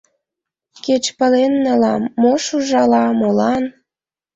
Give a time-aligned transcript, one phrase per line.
[0.85, 3.63] Кеч пален налам: мош ужала, молан?